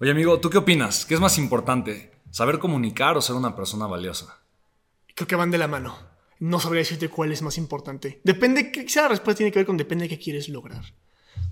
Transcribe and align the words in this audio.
Oye, 0.00 0.12
amigo, 0.12 0.38
¿tú 0.38 0.48
qué 0.48 0.58
opinas? 0.58 1.04
¿Qué 1.04 1.14
es 1.14 1.20
más 1.20 1.38
importante? 1.38 2.12
¿Saber 2.30 2.60
comunicar 2.60 3.16
o 3.16 3.20
ser 3.20 3.34
una 3.34 3.56
persona 3.56 3.88
valiosa? 3.88 4.38
Creo 5.16 5.26
que 5.26 5.34
van 5.34 5.50
de 5.50 5.58
la 5.58 5.66
mano. 5.66 5.98
No 6.38 6.60
sabría 6.60 6.82
decirte 6.82 7.08
cuál 7.08 7.32
es 7.32 7.42
más 7.42 7.58
importante. 7.58 8.20
Depende, 8.22 8.70
quizá 8.70 9.02
la 9.02 9.08
respuesta 9.08 9.38
tiene 9.38 9.50
que 9.50 9.58
ver 9.58 9.66
con 9.66 9.76
depende 9.76 10.04
de 10.04 10.10
qué 10.10 10.22
quieres 10.22 10.48
lograr. 10.48 10.84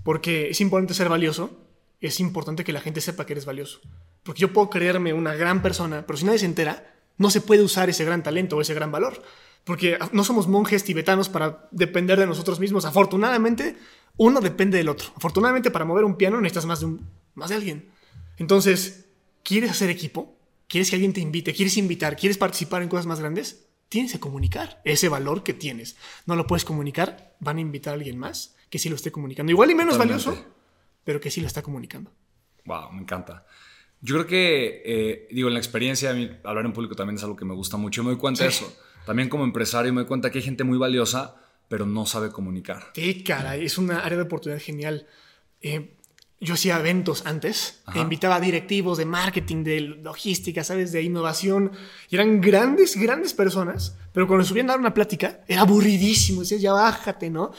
Porque 0.01 0.49
es 0.49 0.61
importante 0.61 0.93
ser 0.93 1.09
valioso, 1.09 1.59
es 1.99 2.21
importante 2.21 2.63
que 2.63 2.71
la 2.71 2.79
gente 2.79 3.01
sepa 3.01 3.25
que 3.25 3.33
eres 3.33 3.45
valioso. 3.45 3.81
Porque 4.23 4.39
yo 4.39 4.53
puedo 4.53 4.69
creerme 4.69 5.11
una 5.11 5.35
gran 5.35 5.61
persona, 5.61 6.05
pero 6.07 6.15
si 6.15 6.23
nadie 6.23 6.39
se 6.39 6.45
entera, 6.45 6.95
no 7.17 7.29
se 7.29 7.41
puede 7.41 7.63
usar 7.63 7.89
ese 7.89 8.05
gran 8.05 8.23
talento 8.23 8.55
o 8.55 8.61
ese 8.61 8.73
gran 8.73 8.93
valor. 8.93 9.21
Porque 9.65 9.99
no 10.13 10.23
somos 10.23 10.47
monjes 10.47 10.85
tibetanos 10.85 11.27
para 11.27 11.67
depender 11.71 12.17
de 12.17 12.27
nosotros 12.27 12.61
mismos. 12.61 12.85
Afortunadamente, 12.85 13.75
uno 14.15 14.39
depende 14.39 14.77
del 14.77 14.87
otro. 14.87 15.09
Afortunadamente, 15.17 15.69
para 15.69 15.83
mover 15.83 16.05
un 16.05 16.15
piano 16.15 16.39
necesitas 16.39 16.65
más 16.65 16.79
de, 16.79 16.85
un, 16.85 17.09
más 17.35 17.49
de 17.49 17.55
alguien. 17.55 17.96
Entonces, 18.37 19.09
¿quieres 19.43 19.71
hacer 19.71 19.89
equipo? 19.89 20.37
¿Quieres 20.67 20.89
que 20.89 20.95
alguien 20.95 21.13
te 21.13 21.21
invite? 21.21 21.53
¿Quieres 21.53 21.77
invitar? 21.77 22.15
¿Quieres 22.15 22.37
participar 22.37 22.81
en 22.81 22.89
cosas 22.89 23.05
más 23.05 23.19
grandes? 23.19 23.67
Tienes 23.89 24.11
que 24.11 24.19
comunicar 24.19 24.81
ese 24.83 25.07
valor 25.09 25.43
que 25.43 25.53
tienes. 25.53 25.95
No 26.25 26.35
lo 26.35 26.45
puedes 26.45 26.65
comunicar, 26.65 27.35
van 27.39 27.57
a 27.57 27.61
invitar 27.61 27.93
a 27.93 27.95
alguien 27.95 28.17
más 28.17 28.55
que 28.69 28.79
sí 28.79 28.89
lo 28.89 28.95
esté 28.95 29.11
comunicando. 29.11 29.51
Igual 29.51 29.71
y 29.71 29.75
menos 29.75 29.93
Totalmente. 29.93 30.25
valioso, 30.25 30.45
pero 31.03 31.19
que 31.19 31.31
sí 31.31 31.41
lo 31.41 31.47
está 31.47 31.61
comunicando. 31.61 32.11
Wow, 32.65 32.91
me 32.91 33.01
encanta. 33.01 33.45
Yo 34.01 34.15
creo 34.15 34.27
que, 34.27 34.81
eh, 34.85 35.27
digo, 35.31 35.47
en 35.47 35.53
la 35.53 35.59
experiencia, 35.59 36.11
hablar 36.43 36.65
en 36.65 36.73
público 36.73 36.95
también 36.95 37.15
es 37.15 37.23
algo 37.23 37.35
que 37.35 37.45
me 37.45 37.53
gusta 37.53 37.77
mucho. 37.77 38.03
Me 38.03 38.11
doy 38.11 38.19
cuenta 38.19 38.43
de 38.43 38.49
eso. 38.49 38.77
También 39.05 39.29
como 39.29 39.43
empresario 39.43 39.91
me 39.93 40.01
doy 40.01 40.07
cuenta 40.07 40.29
que 40.29 40.39
hay 40.39 40.43
gente 40.43 40.63
muy 40.63 40.77
valiosa, 40.77 41.41
pero 41.69 41.85
no 41.85 42.05
sabe 42.05 42.29
comunicar. 42.29 42.91
Sí, 42.93 43.23
caray, 43.23 43.65
es 43.65 43.77
una 43.77 44.01
área 44.01 44.17
de 44.17 44.23
oportunidad 44.25 44.61
genial. 44.61 45.07
Eh, 45.61 45.96
yo 46.39 46.53
hacía 46.53 46.79
eventos 46.79 47.25
antes, 47.25 47.81
Ajá. 47.85 47.99
invitaba 47.99 48.35
a 48.35 48.39
directivos 48.39 48.97
de 48.97 49.05
marketing, 49.05 49.63
de 49.63 49.81
logística, 49.81 50.63
¿sabes? 50.63 50.91
De 50.91 51.01
innovación. 51.01 51.71
Y 52.09 52.15
eran 52.15 52.41
grandes, 52.41 52.95
grandes 52.95 53.33
personas, 53.33 53.95
pero 54.13 54.27
cuando 54.27 54.45
subían 54.45 54.67
a 54.69 54.73
dar 54.73 54.79
una 54.79 54.93
plática, 54.93 55.41
era 55.47 55.61
aburridísimo. 55.61 56.41
Decías, 56.41 56.61
ya 56.61 56.73
bájate, 56.73 57.29
¿no? 57.29 57.51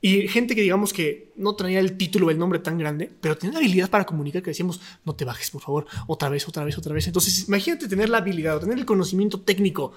Y 0.00 0.28
gente 0.28 0.54
que 0.54 0.60
digamos 0.60 0.92
que 0.92 1.32
no 1.36 1.56
tenía 1.56 1.80
el 1.80 1.96
título 1.96 2.26
o 2.26 2.30
el 2.30 2.38
nombre 2.38 2.58
tan 2.58 2.76
grande, 2.76 3.10
pero 3.20 3.38
tenía 3.38 3.54
la 3.54 3.58
habilidad 3.60 3.88
para 3.88 4.04
comunicar 4.04 4.42
que 4.42 4.50
decíamos, 4.50 4.80
no 5.04 5.14
te 5.14 5.24
bajes, 5.24 5.50
por 5.50 5.62
favor, 5.62 5.86
otra 6.06 6.28
vez, 6.28 6.46
otra 6.46 6.62
vez, 6.64 6.76
otra 6.76 6.92
vez. 6.92 7.06
Entonces, 7.06 7.48
imagínate 7.48 7.88
tener 7.88 8.10
la 8.10 8.18
habilidad, 8.18 8.56
o 8.56 8.60
tener 8.60 8.76
el 8.76 8.84
conocimiento 8.84 9.40
técnico, 9.40 9.94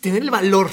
tener 0.00 0.22
el 0.22 0.30
valor 0.30 0.68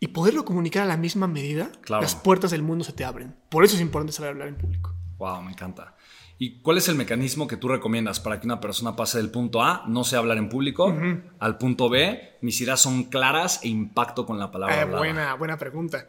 y 0.00 0.08
poderlo 0.08 0.44
comunicar 0.44 0.82
a 0.82 0.86
la 0.86 0.96
misma 0.96 1.26
medida, 1.26 1.70
Claro. 1.82 2.02
las 2.02 2.14
puertas 2.14 2.50
del 2.50 2.62
mundo 2.62 2.84
se 2.84 2.92
te 2.92 3.04
abren. 3.04 3.34
Por 3.48 3.64
eso 3.64 3.74
es 3.76 3.80
importante 3.82 4.12
saber 4.12 4.32
hablar 4.32 4.48
en 4.48 4.56
público. 4.56 4.94
Wow, 5.18 5.42
me 5.42 5.50
encanta. 5.52 5.94
¿Y 6.40 6.60
cuál 6.60 6.78
es 6.78 6.88
el 6.88 6.94
mecanismo 6.94 7.48
que 7.48 7.56
tú 7.56 7.66
recomiendas 7.66 8.20
para 8.20 8.38
que 8.38 8.46
una 8.46 8.60
persona 8.60 8.94
pase 8.94 9.18
del 9.18 9.28
punto 9.30 9.60
A, 9.60 9.82
no 9.88 10.04
sé 10.04 10.16
hablar 10.16 10.38
en 10.38 10.48
público, 10.48 10.94
al 11.40 11.58
punto 11.58 11.88
B, 11.88 12.36
mis 12.42 12.60
ideas 12.60 12.80
son 12.80 13.04
claras 13.04 13.58
e 13.64 13.68
impacto 13.68 14.24
con 14.24 14.38
la 14.38 14.52
palabra 14.52 14.80
Eh, 14.80 14.84
buena, 14.84 15.34
buena 15.34 15.56
pregunta. 15.56 16.06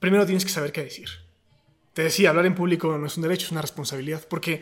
Primero 0.00 0.26
tienes 0.26 0.44
que 0.44 0.50
saber 0.50 0.70
qué 0.70 0.84
decir. 0.84 1.08
Te 1.94 2.02
decía, 2.02 2.28
hablar 2.28 2.44
en 2.44 2.54
público 2.54 2.98
no 2.98 3.06
es 3.06 3.16
un 3.16 3.22
derecho, 3.22 3.46
es 3.46 3.52
una 3.52 3.62
responsabilidad, 3.62 4.22
porque 4.28 4.60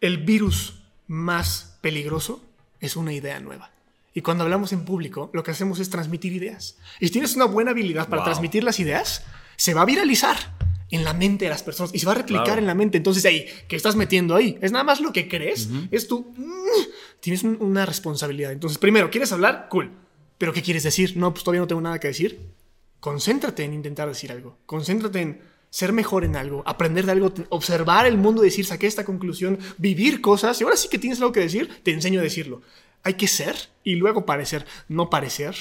el 0.00 0.18
virus 0.18 0.82
más 1.06 1.78
peligroso 1.80 2.44
es 2.80 2.96
una 2.96 3.12
idea 3.12 3.38
nueva. 3.38 3.70
Y 4.16 4.22
cuando 4.22 4.44
hablamos 4.44 4.72
en 4.72 4.84
público, 4.86 5.30
lo 5.34 5.42
que 5.44 5.50
hacemos 5.50 5.78
es 5.78 5.90
transmitir 5.90 6.32
ideas. 6.32 6.78
Y 7.00 7.06
si 7.06 7.12
tienes 7.12 7.36
una 7.36 7.44
buena 7.44 7.72
habilidad 7.72 8.08
para 8.08 8.22
Wow. 8.22 8.24
transmitir 8.24 8.64
las 8.64 8.80
ideas, 8.80 9.22
se 9.56 9.74
va 9.74 9.82
a 9.82 9.84
viralizar 9.84 10.36
en 10.90 11.04
la 11.04 11.12
mente 11.12 11.44
de 11.44 11.50
las 11.50 11.62
personas 11.62 11.92
y 11.94 11.98
se 11.98 12.06
va 12.06 12.12
a 12.12 12.14
replicar 12.14 12.44
Claro. 12.44 12.60
en 12.60 12.66
la 12.66 12.74
mente. 12.74 12.96
Entonces, 12.96 13.24
ahí, 13.26 13.46
¿qué 13.68 13.76
estás 13.76 13.94
metiendo 13.94 14.34
ahí? 14.34 14.56
Es 14.62 14.72
nada 14.72 14.84
más 14.84 15.00
lo 15.00 15.12
que 15.12 15.28
crees, 15.28 15.68
es 15.90 16.08
tú. 16.08 16.32
mm, 16.36 17.20
Tienes 17.20 17.42
un- 17.42 17.58
una 17.60 17.84
responsabilidad. 17.84 18.52
Entonces, 18.52 18.78
primero, 18.78 19.10
¿quieres 19.10 19.32
hablar? 19.32 19.66
Cool. 19.68 19.90
¿Pero 20.38 20.52
qué 20.52 20.62
quieres 20.62 20.82
decir? 20.84 21.16
No, 21.16 21.32
pues 21.32 21.42
todavía 21.44 21.60
no 21.60 21.66
tengo 21.66 21.80
nada 21.82 21.98
que 21.98 22.08
decir. 22.08 22.40
Concéntrate 23.00 23.64
en 23.64 23.74
intentar 23.74 24.08
decir 24.08 24.30
algo. 24.32 24.58
Concéntrate 24.66 25.20
en 25.20 25.40
ser 25.70 25.92
mejor 25.92 26.24
en 26.24 26.36
algo, 26.36 26.62
aprender 26.66 27.04
de 27.04 27.12
algo, 27.12 27.32
observar 27.50 28.06
el 28.06 28.16
mundo, 28.16 28.42
decir, 28.42 28.64
saqué 28.64 28.86
esta 28.86 29.04
conclusión, 29.04 29.58
vivir 29.76 30.20
cosas. 30.20 30.60
Y 30.60 30.64
ahora 30.64 30.76
sí 30.76 30.88
que 30.88 30.98
tienes 30.98 31.18
algo 31.20 31.32
que 31.32 31.40
decir, 31.40 31.68
te 31.82 31.90
enseño 31.92 32.20
a 32.20 32.22
decirlo. 32.22 32.62
Hay 33.06 33.14
que 33.14 33.28
ser 33.28 33.54
y 33.84 33.94
luego 33.94 34.26
parecer, 34.26 34.66
no 34.88 35.08
parecer 35.10 35.54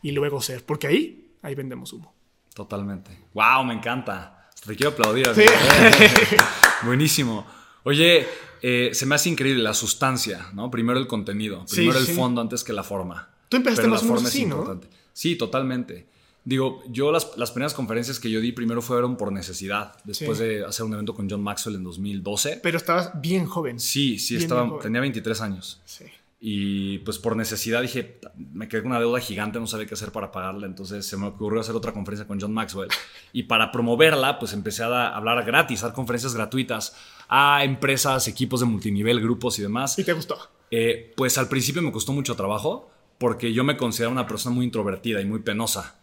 y 0.00 0.12
luego 0.12 0.40
ser, 0.40 0.64
porque 0.64 0.86
ahí, 0.86 1.28
ahí 1.42 1.54
vendemos 1.54 1.92
humo. 1.92 2.14
Totalmente. 2.54 3.10
Wow, 3.34 3.64
me 3.64 3.74
encanta. 3.74 4.48
Te 4.66 4.74
quiero 4.74 4.92
aplaudir. 4.92 5.26
Sí. 5.34 5.42
amigo. 5.42 6.42
Buenísimo. 6.84 7.46
Oye, 7.82 8.26
eh, 8.62 8.90
se 8.94 9.04
me 9.04 9.14
hace 9.14 9.28
increíble 9.28 9.62
la 9.62 9.74
sustancia, 9.74 10.46
¿no? 10.54 10.70
Primero 10.70 10.98
el 10.98 11.06
contenido, 11.06 11.64
Sí, 11.66 11.76
primero 11.76 11.98
el 11.98 12.06
sí. 12.06 12.14
fondo 12.14 12.40
antes 12.40 12.64
que 12.64 12.72
la 12.72 12.82
forma. 12.82 13.28
Tú 13.50 13.58
empezaste 13.58 13.82
Pero 13.82 13.92
más 13.92 14.02
la 14.02 14.08
forma 14.08 14.28
así, 14.28 14.42
es 14.42 14.48
¿no? 14.48 14.56
importante. 14.56 14.88
Sí, 15.12 15.36
totalmente. 15.36 16.06
Digo, 16.46 16.82
yo 16.88 17.12
las, 17.12 17.36
las 17.36 17.50
primeras 17.50 17.74
conferencias 17.74 18.18
que 18.18 18.30
yo 18.30 18.40
di 18.40 18.52
primero 18.52 18.80
fueron 18.80 19.18
por 19.18 19.32
necesidad, 19.32 19.96
después 20.04 20.38
Sí. 20.38 20.44
de 20.44 20.64
hacer 20.64 20.86
un 20.86 20.94
evento 20.94 21.12
con 21.14 21.28
John 21.28 21.42
Maxwell 21.42 21.76
en 21.76 21.84
2012. 21.84 22.60
Pero 22.62 22.78
estabas 22.78 23.10
bien 23.20 23.44
joven. 23.44 23.78
Sí, 23.80 24.18
sí, 24.18 24.36
Bien, 24.36 24.42
estaba, 24.44 24.62
bien 24.64 24.78
tenía 24.80 25.00
23 25.02 25.40
años. 25.42 25.80
Sí. 25.84 26.06
Y 26.38 26.98
pues 26.98 27.18
por 27.18 27.34
necesidad 27.34 27.80
dije, 27.80 28.20
me 28.36 28.68
quedé 28.68 28.82
con 28.82 28.90
una 28.90 29.00
deuda 29.00 29.20
gigante, 29.20 29.58
no 29.58 29.66
sabía 29.66 29.86
qué 29.86 29.94
hacer 29.94 30.12
para 30.12 30.30
pagarla, 30.30 30.66
entonces 30.66 31.06
se 31.06 31.16
me 31.16 31.26
ocurrió 31.28 31.60
hacer 31.60 31.74
otra 31.74 31.92
conferencia 31.92 32.26
con 32.26 32.38
John 32.38 32.52
Maxwell. 32.52 32.90
Y 33.32 33.44
para 33.44 33.72
promoverla, 33.72 34.38
pues 34.38 34.52
empecé 34.52 34.82
a 34.82 35.08
hablar 35.16 35.44
gratis, 35.44 35.82
a 35.82 35.86
dar 35.86 35.94
conferencias 35.94 36.34
gratuitas 36.34 36.94
a 37.28 37.64
empresas, 37.64 38.28
equipos 38.28 38.60
de 38.60 38.66
multinivel, 38.66 39.20
grupos 39.20 39.58
y 39.58 39.62
demás. 39.62 39.98
¿Y 39.98 40.04
te 40.04 40.12
gustó? 40.12 40.36
Eh, 40.70 41.12
pues 41.16 41.38
al 41.38 41.48
principio 41.48 41.80
me 41.80 41.90
costó 41.90 42.12
mucho 42.12 42.36
trabajo 42.36 42.90
porque 43.18 43.52
yo 43.52 43.64
me 43.64 43.76
considero 43.76 44.10
una 44.10 44.26
persona 44.26 44.54
muy 44.54 44.66
introvertida 44.66 45.20
y 45.20 45.24
muy 45.24 45.40
penosa. 45.40 45.98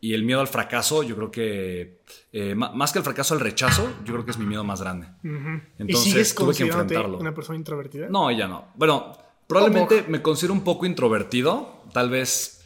Y 0.00 0.14
el 0.14 0.22
miedo 0.22 0.40
al 0.40 0.46
fracaso, 0.46 1.02
yo 1.02 1.16
creo 1.16 1.30
que, 1.32 2.02
eh, 2.32 2.54
más 2.54 2.92
que 2.92 2.98
el 3.00 3.04
fracaso, 3.04 3.34
el 3.34 3.40
rechazo, 3.40 3.90
yo 4.04 4.12
creo 4.12 4.24
que 4.24 4.30
es 4.30 4.38
mi 4.38 4.46
miedo 4.46 4.62
más 4.62 4.80
grande. 4.80 5.08
¿Y 5.24 5.82
Entonces 5.82 6.12
sigues 6.12 6.34
tuve 6.36 6.54
que 6.54 6.62
enfrentarlo. 6.64 7.18
una 7.18 7.34
persona 7.34 7.58
introvertida? 7.58 8.08
No, 8.08 8.30
ya 8.30 8.46
no. 8.46 8.66
Bueno, 8.76 9.16
probablemente 9.48 10.02
¿Cómo? 10.02 10.10
me 10.10 10.22
considero 10.22 10.54
un 10.54 10.62
poco 10.62 10.86
introvertido. 10.86 11.82
Tal 11.92 12.10
vez. 12.10 12.57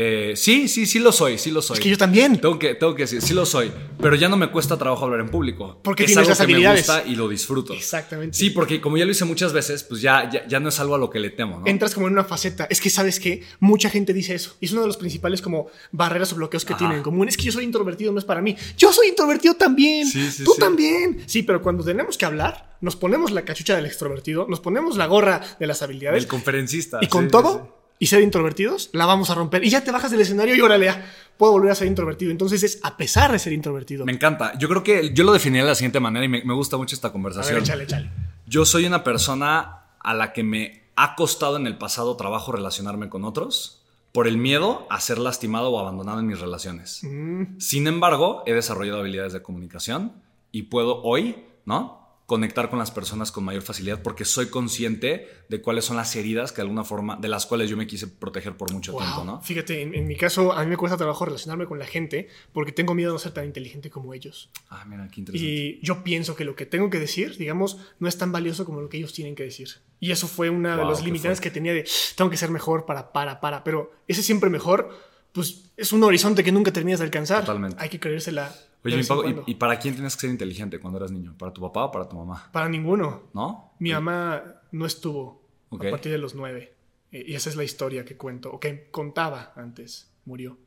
Eh, 0.00 0.36
sí, 0.36 0.68
sí, 0.68 0.86
sí 0.86 1.00
lo 1.00 1.10
soy, 1.10 1.38
sí 1.38 1.50
lo 1.50 1.60
soy. 1.60 1.74
Es 1.78 1.80
que 1.82 1.88
yo 1.90 1.98
también. 1.98 2.40
Tengo 2.40 2.56
que, 2.56 2.76
tengo 2.76 2.94
que 2.94 3.02
decir, 3.02 3.20
sí 3.20 3.34
lo 3.34 3.44
soy. 3.44 3.72
Pero 4.00 4.14
ya 4.14 4.28
no 4.28 4.36
me 4.36 4.48
cuesta 4.48 4.76
trabajo 4.78 5.04
hablar 5.04 5.18
en 5.18 5.28
público. 5.28 5.80
Porque 5.82 6.04
es 6.04 6.08
tienes 6.08 6.18
algo 6.18 6.28
las 6.28 6.38
que 6.38 6.44
habilidades. 6.44 6.86
me 6.88 6.94
gusta 6.94 7.10
y 7.10 7.16
lo 7.16 7.28
disfruto. 7.28 7.74
Exactamente. 7.74 8.38
Sí, 8.38 8.50
porque 8.50 8.80
como 8.80 8.96
ya 8.96 9.04
lo 9.04 9.10
hice 9.10 9.24
muchas 9.24 9.52
veces, 9.52 9.82
pues 9.82 10.00
ya, 10.00 10.30
ya, 10.30 10.46
ya 10.46 10.60
no 10.60 10.68
es 10.68 10.78
algo 10.78 10.94
a 10.94 10.98
lo 10.98 11.10
que 11.10 11.18
le 11.18 11.30
temo, 11.30 11.58
¿no? 11.58 11.66
Entras 11.66 11.94
como 11.94 12.06
en 12.06 12.12
una 12.12 12.22
faceta. 12.22 12.68
Es 12.70 12.80
que 12.80 12.90
sabes 12.90 13.18
que 13.18 13.42
mucha 13.58 13.90
gente 13.90 14.12
dice 14.12 14.36
eso. 14.36 14.56
Y 14.60 14.66
es 14.66 14.72
uno 14.72 14.82
de 14.82 14.86
los 14.86 14.96
principales 14.98 15.42
como 15.42 15.66
barreras 15.90 16.32
o 16.32 16.36
bloqueos 16.36 16.64
que 16.64 16.74
Ajá. 16.74 16.78
tienen 16.78 16.98
en 16.98 17.02
común. 17.02 17.26
Es 17.26 17.36
que 17.36 17.42
yo 17.42 17.50
soy 17.52 17.64
introvertido, 17.64 18.12
no 18.12 18.20
es 18.20 18.24
para 18.24 18.40
mí. 18.40 18.56
Yo 18.76 18.92
soy 18.92 19.08
introvertido 19.08 19.54
también. 19.54 20.06
Sí, 20.06 20.30
sí, 20.30 20.44
Tú 20.44 20.52
sí. 20.54 20.60
también. 20.60 21.22
Sí, 21.26 21.42
pero 21.42 21.60
cuando 21.60 21.82
tenemos 21.82 22.16
que 22.16 22.24
hablar, 22.24 22.76
nos 22.80 22.94
ponemos 22.94 23.32
la 23.32 23.42
cachucha 23.44 23.74
del 23.74 23.86
extrovertido, 23.86 24.46
nos 24.48 24.60
ponemos 24.60 24.96
la 24.96 25.06
gorra 25.06 25.40
de 25.58 25.66
las 25.66 25.82
habilidades. 25.82 26.22
El 26.22 26.28
conferencista. 26.28 26.98
y 27.00 27.08
con 27.08 27.28
todo. 27.28 27.77
Y 27.98 28.06
ser 28.06 28.22
introvertidos, 28.22 28.90
la 28.92 29.06
vamos 29.06 29.30
a 29.30 29.34
romper. 29.34 29.64
Y 29.64 29.70
ya 29.70 29.82
te 29.82 29.90
bajas 29.90 30.10
del 30.10 30.20
escenario 30.20 30.54
y 30.54 30.60
órale, 30.60 30.92
puedo 31.36 31.52
volver 31.52 31.72
a 31.72 31.74
ser 31.74 31.88
introvertido. 31.88 32.30
Entonces 32.30 32.62
es 32.62 32.80
a 32.82 32.96
pesar 32.96 33.32
de 33.32 33.38
ser 33.38 33.52
introvertido. 33.52 34.04
Me 34.04 34.12
encanta. 34.12 34.56
Yo 34.58 34.68
creo 34.68 34.82
que 34.82 35.12
yo 35.14 35.24
lo 35.24 35.32
definiría 35.32 35.64
de 35.64 35.70
la 35.70 35.74
siguiente 35.74 36.00
manera 36.00 36.24
y 36.24 36.28
me, 36.28 36.42
me 36.44 36.54
gusta 36.54 36.76
mucho 36.76 36.94
esta 36.94 37.08
a 37.08 37.12
conversación. 37.12 37.54
ver, 37.54 37.62
échale, 37.64 37.84
échale. 37.84 38.10
Yo 38.46 38.64
soy 38.64 38.86
una 38.86 39.04
persona 39.04 39.82
a 40.00 40.14
la 40.14 40.32
que 40.32 40.42
me 40.42 40.88
ha 40.96 41.14
costado 41.14 41.56
en 41.56 41.66
el 41.66 41.78
pasado 41.78 42.16
trabajo 42.16 42.52
relacionarme 42.52 43.08
con 43.08 43.24
otros 43.24 43.84
por 44.12 44.26
el 44.26 44.38
miedo 44.38 44.86
a 44.90 45.00
ser 45.00 45.18
lastimado 45.18 45.70
o 45.70 45.78
abandonado 45.78 46.18
en 46.20 46.26
mis 46.26 46.40
relaciones. 46.40 47.00
Mm. 47.04 47.58
Sin 47.58 47.86
embargo, 47.86 48.42
he 48.46 48.54
desarrollado 48.54 49.00
habilidades 49.00 49.32
de 49.32 49.42
comunicación 49.42 50.12
y 50.50 50.62
puedo 50.62 51.02
hoy, 51.02 51.44
¿no? 51.66 52.07
Conectar 52.28 52.68
con 52.68 52.78
las 52.78 52.90
personas 52.90 53.32
con 53.32 53.42
mayor 53.42 53.62
facilidad 53.62 54.02
porque 54.02 54.26
soy 54.26 54.48
consciente 54.50 55.28
de 55.48 55.62
cuáles 55.62 55.86
son 55.86 55.96
las 55.96 56.14
heridas 56.14 56.52
que 56.52 56.56
de 56.56 56.62
alguna 56.64 56.84
forma, 56.84 57.16
de 57.16 57.26
las 57.26 57.46
cuales 57.46 57.70
yo 57.70 57.76
me 57.78 57.86
quise 57.86 58.06
proteger 58.06 58.54
por 58.54 58.70
mucho 58.70 58.92
Wow. 58.92 59.00
tiempo, 59.00 59.24
¿no? 59.24 59.40
Fíjate, 59.40 59.80
en, 59.80 59.94
en 59.94 60.06
mi 60.06 60.14
caso, 60.14 60.52
a 60.52 60.62
mí 60.62 60.68
me 60.68 60.76
cuesta 60.76 60.98
trabajo 60.98 61.24
relacionarme 61.24 61.64
con 61.64 61.78
la 61.78 61.86
gente 61.86 62.28
porque 62.52 62.70
tengo 62.70 62.94
miedo 62.94 63.12
de 63.12 63.14
no 63.14 63.18
ser 63.18 63.32
tan 63.32 63.46
inteligente 63.46 63.88
como 63.88 64.12
ellos. 64.12 64.50
Ah, 64.68 64.84
mira, 64.86 65.08
qué 65.10 65.20
interesante. 65.22 65.50
Y 65.50 65.80
yo 65.82 66.04
pienso 66.04 66.36
que 66.36 66.44
lo 66.44 66.54
que 66.54 66.66
tengo 66.66 66.90
que 66.90 66.98
decir, 67.00 67.38
digamos, 67.38 67.78
no 67.98 68.06
es 68.08 68.18
tan 68.18 68.30
valioso 68.30 68.66
como 68.66 68.82
lo 68.82 68.90
que 68.90 68.98
ellos 68.98 69.14
tienen 69.14 69.34
que 69.34 69.44
decir. 69.44 69.68
Y 69.98 70.10
eso 70.10 70.28
fue 70.28 70.50
una 70.50 70.72
de 70.76 70.82
Wow, 70.82 70.90
los 70.90 70.98
qué 70.98 71.06
limitantes 71.06 71.40
que 71.40 71.50
tenía 71.50 71.72
de 71.72 71.88
tengo 72.14 72.30
que 72.30 72.36
ser 72.36 72.50
mejor 72.50 72.84
para, 72.84 73.10
para, 73.10 73.40
para. 73.40 73.64
Pero 73.64 73.90
ese 74.06 74.22
siempre 74.22 74.50
mejor, 74.50 74.90
pues 75.32 75.70
es 75.78 75.94
un 75.94 76.02
horizonte 76.04 76.44
que 76.44 76.52
nunca 76.52 76.74
terminas 76.74 77.00
de 77.00 77.06
alcanzar. 77.06 77.40
Totalmente. 77.40 77.78
Hay 77.80 77.88
que 77.88 77.98
creérsela. 77.98 78.54
Oye, 78.84 78.96
de 78.96 79.02
mi 79.02 79.08
Paco, 79.08 79.44
¿y, 79.46 79.54
para 79.56 79.78
quién 79.78 79.94
tienes 79.94 80.14
que 80.14 80.20
ser 80.22 80.30
inteligente 80.30 80.78
cuando 80.78 80.98
eras 80.98 81.10
niño? 81.10 81.34
¿Para 81.38 81.52
tu 81.52 81.60
papá 81.60 81.84
o 81.86 81.90
para 81.90 82.08
tu 82.08 82.16
mamá? 82.16 82.48
Para 82.52 82.68
ninguno. 82.68 83.24
¿No? 83.34 83.72
Mi 83.80 83.92
mamá 83.92 84.42
no 84.72 84.86
estuvo 84.86 85.42
a 85.70 85.78
partir 85.90 86.12
de 86.12 86.18
los 86.18 86.34
nueve. 86.34 86.74
Eh, 87.12 87.24
Y 87.28 87.34
esa 87.34 87.50
es 87.50 87.56
la 87.56 87.64
historia 87.64 88.04
que 88.04 88.16
cuento, 88.16 88.50
o 88.52 88.60
que 88.60 88.90
contaba 88.90 89.52
antes. 89.56 90.10
Murió 90.24 90.58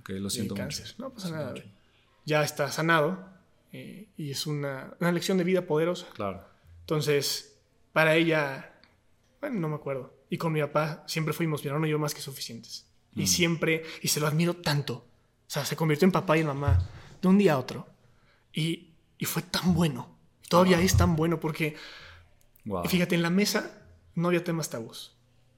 Ok, 0.00 0.10
lo 0.10 0.24
de 0.24 0.30
siento 0.30 0.54
mucho. 0.54 0.62
cáncer. 0.62 0.94
No 0.98 1.10
pasa 1.10 1.30
nada. 1.30 1.50
mucho. 1.52 1.64
Ya 2.24 2.42
está 2.42 2.70
sanado 2.72 3.18
eh, 3.72 4.08
y 4.16 4.30
es 4.30 4.46
una, 4.46 4.94
una 5.00 5.12
lección 5.12 5.36
de 5.38 5.44
vida 5.44 5.62
poderosa. 5.66 6.06
Claro. 6.14 6.44
Entonces, 6.80 7.58
Para 7.92 8.14
ella, 8.14 8.72
bueno, 9.40 9.58
no 9.60 9.68
me 9.68 9.74
acuerdo. 9.74 10.14
Y 10.30 10.38
con 10.38 10.52
mi 10.52 10.60
papá 10.60 11.02
siempre 11.06 11.34
fuimos, 11.34 11.62
mi 11.64 11.68
hermano 11.68 11.86
y 11.86 11.90
yo, 11.90 11.98
más 11.98 12.14
que 12.14 12.20
suficientes. 12.20 12.86
Y 13.16 13.26
siempre, 13.26 13.82
y 14.02 14.08
se 14.08 14.20
lo 14.20 14.26
admiro 14.28 14.54
tanto. 14.54 14.94
O 14.94 15.04
sea, 15.48 15.64
se 15.64 15.74
convirtió 15.76 16.06
en 16.06 16.12
papá 16.12 16.36
y 16.36 16.40
en 16.40 16.46
mamá 16.46 16.78
de 17.22 17.28
un 17.28 17.38
día 17.38 17.54
a 17.54 17.58
otro. 17.58 17.86
Y, 18.52 18.88
y 19.18 19.24
fue 19.24 19.42
tan 19.42 19.74
bueno. 19.74 20.08
Todavía 20.48 20.80
es 20.80 20.96
tan 20.96 21.16
bueno 21.16 21.38
porque, 21.40 21.76
Wow. 22.64 22.84
fíjate, 22.88 23.14
en 23.14 23.22
la 23.22 23.30
mesa 23.30 23.78
no 24.14 24.28
había 24.28 24.44
temas 24.44 24.68
tabús. 24.70 25.12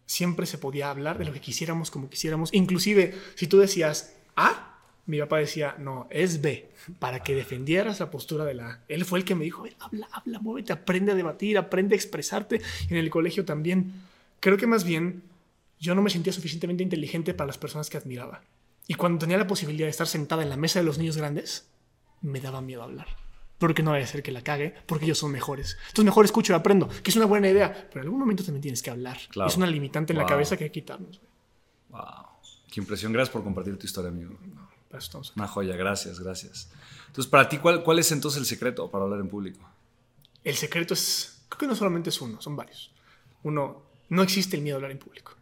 Siempre 0.07 0.47
se 0.47 0.59
podía 0.59 0.91
hablar 0.91 1.19
de 1.19 1.25
lo 1.25 1.33
que 1.33 1.41
quisiéramos, 1.41 1.91
como 1.91 2.11
quisiéramos. 2.11 2.53
Inclusive, 2.53 3.17
si 3.35 3.47
tú 3.47 3.59
decías 3.59 4.15
A, 4.37 4.79
mi 5.07 5.19
papá 5.19 5.39
decía, 5.39 5.75
no, 5.79 6.07
es 6.11 6.43
B, 6.43 6.71
para 6.99 7.21
que 7.23 7.35
defendieras 7.35 7.99
la 8.01 8.11
postura 8.11 8.45
de 8.45 8.55
la 8.55 8.69
A. 8.69 8.81
Él 8.89 9.05
fue 9.05 9.19
el 9.19 9.25
que 9.25 9.35
me 9.35 9.45
dijo, 9.45 9.61
"A 9.63 9.65
ver, 9.65 9.77
habla, 9.81 10.09
habla, 10.13 10.39
muévete, 10.39 10.73
aprende 10.73 11.13
a 11.13 11.15
debatir, 11.15 11.59
aprende 11.59 11.95
a 11.95 11.97
expresarte. 11.97 12.61
En 12.89 12.97
el 12.97 13.11
colegio 13.11 13.45
también. 13.45 13.93
Creo 14.41 14.57
que 14.59 14.67
más 14.67 14.85
bien 14.85 15.23
yo 15.81 15.95
no 15.95 16.03
me 16.03 16.11
sentía 16.11 16.33
suficientemente 16.33 16.83
inteligente 16.85 17.35
para 17.35 17.47
las 17.49 17.59
personas 17.59 17.89
que 17.91 17.97
admiraba. 17.97 18.43
Y 18.87 18.95
cuando 18.95 19.19
tenía 19.21 19.39
la 19.39 19.47
posibilidad 19.47 19.87
de 19.87 19.91
estar 19.91 20.07
sentada 20.07 20.43
en 20.43 20.51
la 20.51 20.57
mesa 20.57 20.79
de 20.81 20.85
los 20.85 20.99
niños 20.99 21.17
grandes, 21.17 21.69
me 22.21 22.41
daba 22.41 22.61
miedo 22.61 22.83
hablar. 22.83 23.07
Porque 23.59 23.83
no 23.83 23.93
vaya 23.93 24.05
a 24.05 24.09
ser 24.09 24.23
que 24.23 24.33
la 24.33 24.43
cague, 24.43 24.75
porque 24.87 25.05
ellos 25.05 25.19
son 25.19 25.31
mejores. 25.31 25.77
Entonces 25.83 26.05
mejor 26.05 26.25
escucho 26.25 26.53
y 26.53 26.57
aprendo, 26.57 26.89
que 26.89 27.11
es 27.11 27.17
una 27.17 27.27
buena 27.27 27.49
idea, 27.49 27.73
pero 27.89 28.01
en 28.01 28.07
algún 28.07 28.19
momento 28.21 28.43
también 28.43 28.63
tienes 28.63 28.83
que 28.83 28.91
hablar. 28.91 29.19
Claro. 29.31 29.49
Es 29.49 29.57
una 29.57 29.67
limitante 29.67 30.13
en 30.13 30.19
la 30.19 30.25
Wow. 30.25 30.31
cabeza 30.31 30.57
que 30.57 30.65
hay 30.65 30.71
que 30.71 30.81
quitarnos. 30.81 31.21
Wow. 31.91 32.01
Qué 32.73 32.81
impresión. 32.81 33.13
Gracias 33.13 33.33
por 33.33 33.45
compartir 33.45 33.79
tu 33.79 33.87
historia, 33.87 34.11
amigo. 34.11 34.35
Aquí. 34.43 34.51
Una 35.37 35.49
joya, 35.49 35.77
gracias, 35.77 36.21
gracias. 36.21 36.71
Entonces, 37.07 37.31
para 37.31 37.49
ti, 37.49 37.59
¿cuál, 37.59 37.83
cuál 37.83 37.99
es 37.99 38.11
entonces 38.13 38.41
el 38.41 38.47
secreto 38.47 38.91
para 38.91 39.05
hablar 39.05 39.21
en 39.21 39.29
público? 39.29 39.61
El 40.45 40.55
secreto 40.57 40.93
es, 40.95 41.45
creo 41.49 41.61
que 41.61 41.67
no 41.67 41.75
solamente 41.77 42.11
es 42.11 42.21
uno, 42.21 42.41
son 42.43 42.57
varios. 42.57 42.91
Uno, 43.43 43.83
no 44.09 44.23
existe 44.23 44.57
el 44.57 44.63
miedo 44.63 44.77
a 44.77 44.79
hablar 44.79 44.91
en 44.91 44.99
público. 44.99 45.35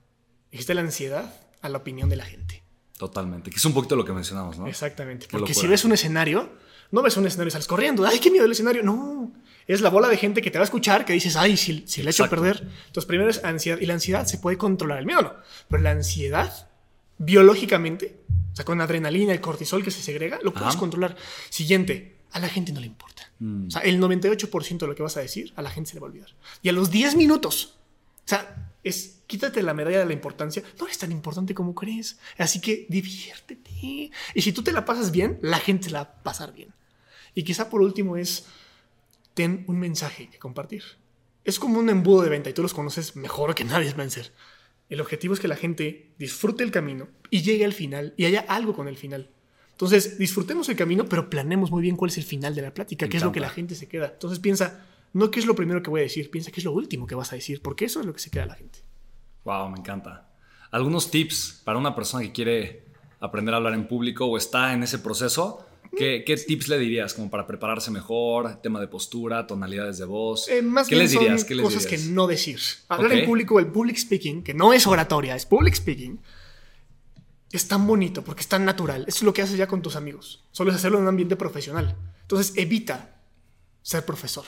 Existe 0.52 0.74
la 0.74 0.82
ansiedad 0.82 1.34
a 1.62 1.68
la 1.68 1.78
opinión 1.78 2.08
de 2.08 2.16
la 2.16 2.24
gente. 2.26 2.62
Totalmente. 3.00 3.50
Que 3.50 3.56
es 3.56 3.64
un 3.64 3.72
poquito 3.72 3.96
lo 3.96 4.04
que 4.04 4.12
mencionamos, 4.12 4.58
¿no? 4.58 4.66
Exactamente. 4.66 5.26
Porque 5.30 5.54
si 5.54 5.66
ves 5.66 5.86
un 5.86 5.92
escenario, 5.92 6.50
no 6.90 7.00
ves 7.00 7.16
un 7.16 7.26
escenario 7.26 7.48
y 7.48 7.50
sales 7.50 7.66
corriendo. 7.66 8.04
¡Ay, 8.04 8.18
qué 8.18 8.30
miedo 8.30 8.44
el 8.44 8.52
escenario! 8.52 8.82
No. 8.82 9.32
Es 9.66 9.80
la 9.80 9.88
bola 9.88 10.06
de 10.06 10.18
gente 10.18 10.42
que 10.42 10.50
te 10.50 10.58
va 10.58 10.64
a 10.64 10.66
escuchar 10.66 11.06
que 11.06 11.14
dices, 11.14 11.34
ay, 11.34 11.56
si, 11.56 11.84
si 11.86 12.02
le 12.02 12.10
echo 12.10 12.24
a 12.24 12.28
perder. 12.28 12.60
Entonces, 12.60 13.06
primero 13.06 13.30
es 13.30 13.42
ansiedad. 13.42 13.78
Y 13.80 13.86
la 13.86 13.94
ansiedad 13.94 14.26
se 14.26 14.36
puede 14.36 14.58
controlar. 14.58 14.98
El 14.98 15.06
miedo 15.06 15.22
no. 15.22 15.32
Pero 15.66 15.82
la 15.82 15.92
ansiedad, 15.92 16.68
biológicamente, 17.16 18.18
o 18.52 18.56
sea, 18.56 18.66
con 18.66 18.82
adrenalina, 18.82 19.32
el 19.32 19.40
cortisol 19.40 19.82
que 19.82 19.90
se 19.90 20.02
segrega, 20.02 20.38
lo 20.42 20.52
puedes 20.52 20.68
Ajá. 20.68 20.78
controlar. 20.78 21.16
Siguiente, 21.48 22.18
a 22.32 22.38
la 22.38 22.50
gente 22.50 22.70
no 22.70 22.80
le 22.80 22.86
importa. 22.86 23.32
Mm. 23.38 23.68
O 23.68 23.70
sea, 23.70 23.80
el 23.80 23.98
98% 23.98 24.78
de 24.78 24.86
lo 24.86 24.94
que 24.94 25.02
vas 25.02 25.16
a 25.16 25.20
decir, 25.20 25.54
a 25.56 25.62
la 25.62 25.70
gente 25.70 25.88
se 25.88 25.94
le 25.94 26.00
va 26.00 26.08
a 26.08 26.10
olvidar. 26.10 26.28
Y 26.60 26.68
a 26.68 26.72
los 26.72 26.90
10 26.90 27.16
minutos, 27.16 27.78
o 28.26 28.28
sea, 28.28 28.74
es 28.84 29.19
quítate 29.30 29.62
la 29.62 29.74
medalla 29.74 30.00
de 30.00 30.06
la 30.06 30.12
importancia. 30.12 30.62
No 30.78 30.86
eres 30.86 30.98
tan 30.98 31.12
importante 31.12 31.54
como 31.54 31.74
crees. 31.74 32.18
Así 32.36 32.60
que 32.60 32.86
diviértete. 32.88 33.70
Y 33.80 34.42
si 34.42 34.52
tú 34.52 34.62
te 34.62 34.72
la 34.72 34.84
pasas 34.84 35.12
bien, 35.12 35.38
la 35.40 35.60
gente 35.60 35.88
la 35.88 36.02
va 36.02 36.10
a 36.10 36.22
pasar 36.22 36.52
bien. 36.52 36.74
Y 37.34 37.44
quizá 37.44 37.70
por 37.70 37.80
último 37.80 38.16
es, 38.16 38.46
ten 39.34 39.64
un 39.68 39.78
mensaje 39.78 40.28
que 40.28 40.38
compartir. 40.38 40.82
Es 41.44 41.60
como 41.60 41.78
un 41.78 41.88
embudo 41.88 42.22
de 42.22 42.28
venta 42.28 42.50
y 42.50 42.52
tú 42.52 42.62
los 42.62 42.74
conoces 42.74 43.14
mejor 43.14 43.54
que 43.54 43.64
nadie, 43.64 43.88
Spencer. 43.88 44.32
El 44.88 45.00
objetivo 45.00 45.32
es 45.32 45.40
que 45.40 45.46
la 45.46 45.56
gente 45.56 46.12
disfrute 46.18 46.64
el 46.64 46.72
camino 46.72 47.08
y 47.30 47.42
llegue 47.42 47.64
al 47.64 47.72
final 47.72 48.12
y 48.16 48.24
haya 48.24 48.40
algo 48.40 48.74
con 48.74 48.88
el 48.88 48.96
final. 48.96 49.30
Entonces, 49.70 50.18
disfrutemos 50.18 50.68
el 50.68 50.76
camino, 50.76 51.08
pero 51.08 51.30
planeemos 51.30 51.70
muy 51.70 51.82
bien 51.82 51.96
cuál 51.96 52.10
es 52.10 52.18
el 52.18 52.24
final 52.24 52.56
de 52.56 52.62
la 52.62 52.74
plática, 52.74 53.08
qué 53.08 53.16
es 53.16 53.22
lo 53.22 53.32
que 53.32 53.40
la 53.40 53.48
gente 53.48 53.76
se 53.76 53.86
queda. 53.86 54.10
Entonces 54.12 54.40
piensa, 54.40 54.84
no 55.12 55.30
qué 55.30 55.38
es 55.38 55.46
lo 55.46 55.54
primero 55.54 55.82
que 55.82 55.90
voy 55.90 56.00
a 56.00 56.02
decir, 56.02 56.30
piensa 56.30 56.50
qué 56.50 56.60
es 56.60 56.64
lo 56.64 56.72
último 56.72 57.06
que 57.06 57.14
vas 57.14 57.32
a 57.32 57.36
decir, 57.36 57.62
porque 57.62 57.84
eso 57.84 58.00
es 58.00 58.06
lo 58.06 58.12
que 58.12 58.18
se 58.18 58.30
queda 58.30 58.46
la 58.46 58.56
gente. 58.56 58.80
Wow, 59.44 59.68
me 59.70 59.78
encanta. 59.78 60.28
Algunos 60.70 61.10
tips 61.10 61.62
para 61.64 61.78
una 61.78 61.94
persona 61.94 62.22
que 62.22 62.32
quiere 62.32 62.84
aprender 63.20 63.54
a 63.54 63.58
hablar 63.58 63.74
en 63.74 63.86
público 63.88 64.26
o 64.26 64.36
está 64.36 64.72
en 64.72 64.82
ese 64.82 64.98
proceso. 64.98 65.66
¿Qué, 65.96 66.22
qué 66.24 66.36
tips 66.36 66.68
le 66.68 66.78
dirías 66.78 67.14
como 67.14 67.30
para 67.30 67.46
prepararse 67.46 67.90
mejor? 67.90 68.60
Tema 68.62 68.80
de 68.80 68.86
postura, 68.86 69.46
tonalidades 69.46 69.98
de 69.98 70.04
voz. 70.04 70.48
Eh, 70.48 70.62
más 70.62 70.86
¿Qué 70.86 70.94
bien 70.94 71.04
les 71.04 71.10
dirías? 71.12 71.40
son 71.40 71.48
¿Qué 71.48 71.54
les 71.56 71.64
cosas 71.64 71.82
dirías? 71.84 72.02
que 72.02 72.08
no 72.10 72.26
decir. 72.28 72.60
Hablar 72.88 73.12
en 73.12 73.26
público, 73.26 73.58
el 73.58 73.66
public 73.66 73.96
speaking, 73.96 74.42
que 74.44 74.54
no 74.54 74.72
es 74.72 74.86
oratoria, 74.86 75.34
es 75.34 75.46
public 75.46 75.74
speaking, 75.74 76.20
es 77.50 77.66
tan 77.66 77.86
bonito 77.86 78.22
porque 78.22 78.42
es 78.42 78.48
tan 78.48 78.64
natural. 78.64 79.04
Eso 79.08 79.18
es 79.18 79.22
lo 79.24 79.32
que 79.32 79.42
haces 79.42 79.56
ya 79.56 79.66
con 79.66 79.82
tus 79.82 79.96
amigos. 79.96 80.44
Solo 80.52 80.70
es 80.70 80.76
hacerlo 80.76 80.98
en 80.98 81.02
un 81.02 81.08
ambiente 81.08 81.34
profesional. 81.34 81.96
Entonces 82.22 82.52
evita 82.56 83.16
ser 83.82 84.04
profesor. 84.04 84.44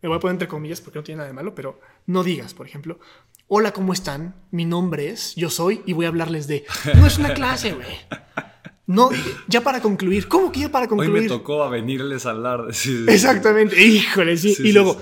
Me 0.00 0.08
voy 0.08 0.16
a 0.16 0.20
poner 0.20 0.34
entre 0.34 0.48
comillas 0.48 0.80
porque 0.80 0.98
no 0.98 1.02
tiene 1.02 1.18
nada 1.18 1.28
de 1.28 1.34
malo, 1.34 1.54
pero 1.54 1.80
no 2.06 2.22
digas, 2.22 2.54
por 2.54 2.66
ejemplo, 2.66 2.98
hola, 3.48 3.72
¿cómo 3.72 3.92
están? 3.92 4.34
Mi 4.50 4.64
nombre 4.64 5.10
es, 5.10 5.34
yo 5.34 5.50
soy 5.50 5.82
y 5.86 5.92
voy 5.92 6.04
a 6.04 6.08
hablarles 6.08 6.46
de... 6.46 6.64
No 6.94 7.06
es 7.06 7.18
una 7.18 7.34
clase, 7.34 7.72
güey. 7.72 7.86
No, 8.86 9.10
ya 9.48 9.60
para 9.62 9.82
concluir. 9.82 10.28
¿Cómo 10.28 10.50
que 10.50 10.60
ya 10.60 10.70
para 10.70 10.84
Hoy 10.84 10.88
concluir? 10.88 11.22
me 11.22 11.28
tocó 11.28 11.62
a 11.62 11.68
venirles 11.68 12.24
a 12.26 12.30
hablar. 12.30 12.68
Sí, 12.72 13.04
sí, 13.04 13.12
Exactamente, 13.12 13.80
híjole, 13.84 14.36
sí. 14.36 14.56
Y 14.60 14.72
luego, 14.72 14.98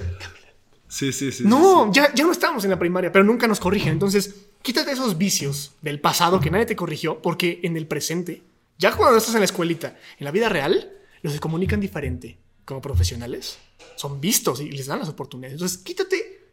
sí, 0.89 1.13
sí, 1.13 1.31
sí, 1.31 1.45
no. 1.47 1.93
Ya, 1.93 2.13
ya 2.13 2.25
no 2.25 2.33
estamos 2.33 2.65
en 2.65 2.71
la 2.71 2.79
primaria, 2.79 3.13
pero 3.13 3.25
nunca 3.25 3.47
nos 3.47 3.61
corrigen. 3.61 3.93
Entonces, 3.93 4.35
quítate 4.63 4.91
esos 4.91 5.19
vicios 5.19 5.75
del 5.83 6.01
pasado 6.01 6.41
que 6.41 6.51
nadie 6.51 6.67
te 6.67 6.75
corrigió, 6.75 7.23
porque 7.23 7.61
en 7.63 7.77
el 7.77 7.87
presente, 7.87 8.43
ya 8.79 8.93
cuando 8.93 9.19
estás 9.19 9.35
en 9.35 9.41
la 9.41 9.45
escuelita, 9.45 9.97
en 10.19 10.25
la 10.25 10.33
vida 10.33 10.49
real, 10.49 10.91
los 11.23 11.35
que 11.35 11.39
comunican 11.39 11.79
diferente 11.79 12.39
como 12.65 12.81
profesionales 12.81 13.59
son 13.97 14.21
vistos 14.21 14.61
y 14.61 14.71
les 14.71 14.87
dan 14.87 14.99
las 14.99 15.09
oportunidades. 15.09 15.55
Entonces, 15.55 15.79
quítate 15.79 16.47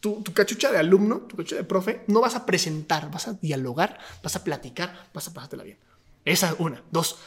tu, 0.00 0.22
tu 0.22 0.32
cachucha 0.32 0.70
de 0.70 0.78
alumno, 0.78 1.22
tu 1.22 1.36
cachucha 1.36 1.56
de 1.56 1.64
profe, 1.64 2.02
no 2.06 2.20
vas 2.20 2.34
a 2.34 2.46
presentar, 2.46 3.10
vas 3.10 3.28
a 3.28 3.34
dialogar, 3.34 3.98
vas 4.22 4.36
a 4.36 4.44
platicar, 4.44 5.08
vas 5.14 5.28
a 5.28 5.34
pasártela 5.34 5.62
bien. 5.62 5.78
Esa 6.24 6.54
una. 6.58 6.82
Dos, 6.90 7.18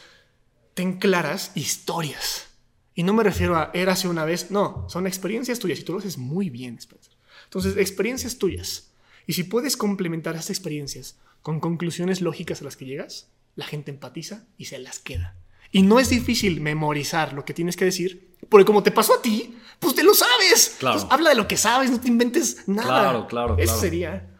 ten 0.74 0.98
claras 0.98 1.52
historias. 1.54 2.48
Y 2.94 3.02
no 3.02 3.12
me 3.12 3.24
refiero 3.24 3.56
a 3.56 3.70
érase 3.74 4.06
una 4.06 4.24
vez, 4.24 4.50
no, 4.50 4.86
son 4.88 5.06
experiencias 5.06 5.58
tuyas 5.58 5.80
y 5.80 5.82
tú 5.82 5.92
lo 5.92 5.98
haces 5.98 6.16
muy 6.16 6.48
bien, 6.48 6.78
Spencer. 6.78 7.12
Entonces, 7.44 7.76
experiencias 7.76 8.38
tuyas. 8.38 8.90
Y 9.26 9.32
si 9.32 9.44
puedes 9.44 9.76
complementar 9.76 10.34
esas 10.34 10.50
experiencias 10.50 11.16
con 11.42 11.60
conclusiones 11.60 12.20
lógicas 12.20 12.60
a 12.60 12.64
las 12.64 12.76
que 12.76 12.84
llegas, 12.84 13.28
la 13.56 13.66
gente 13.66 13.90
empatiza 13.90 14.44
y 14.58 14.66
se 14.66 14.78
las 14.78 14.98
queda. 14.98 15.36
Y 15.72 15.82
no 15.82 15.98
es 15.98 16.08
difícil 16.08 16.60
memorizar 16.60 17.32
lo 17.32 17.44
que 17.44 17.54
tienes 17.54 17.76
que 17.76 17.84
decir, 17.84 18.33
porque 18.48 18.64
como 18.64 18.82
te 18.82 18.90
pasó 18.90 19.14
a 19.14 19.22
ti, 19.22 19.56
pues 19.78 19.94
te 19.94 20.02
lo 20.02 20.14
sabes. 20.14 20.76
Claro. 20.78 20.96
Entonces, 20.96 21.12
habla 21.12 21.30
de 21.30 21.36
lo 21.36 21.48
que 21.48 21.56
sabes, 21.56 21.90
no 21.90 22.00
te 22.00 22.08
inventes 22.08 22.66
nada. 22.66 22.88
Claro, 22.88 23.26
claro, 23.26 23.54
Eso 23.58 23.64
claro. 23.66 23.80
sería 23.80 24.30